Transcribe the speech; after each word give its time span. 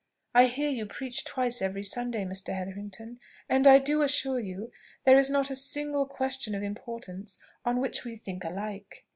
I 0.33 0.45
hear 0.47 0.67
you 0.71 0.87
preach 0.87 1.25
twice 1.25 1.61
every 1.61 1.83
Sunday, 1.83 2.25
Mr. 2.25 2.55
Hetherington, 2.57 3.19
and 3.47 3.67
I 3.67 3.77
do 3.77 4.01
assure 4.01 4.39
you 4.39 4.71
there 5.03 5.15
is 5.19 5.29
not 5.29 5.51
a 5.51 5.55
single 5.55 6.07
question 6.07 6.55
of 6.55 6.63
importance 6.63 7.37
on 7.63 7.79
which 7.79 8.03
we 8.03 8.15
think 8.15 8.43
alike." 8.43 9.05